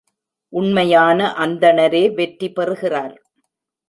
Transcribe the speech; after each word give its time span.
உண்மையான 0.53 1.19
அந்தணரே 1.39 2.01
வெற்றி 2.13 2.49
பெறுகிறார். 2.51 3.13